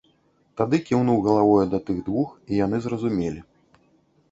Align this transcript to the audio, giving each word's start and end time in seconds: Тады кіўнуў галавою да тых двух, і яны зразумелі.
Тады 0.61 0.79
кіўнуў 0.87 1.17
галавою 1.27 1.67
да 1.75 1.79
тых 1.91 2.01
двух, 2.09 2.33
і 2.51 2.61
яны 2.65 2.77
зразумелі. 2.89 3.47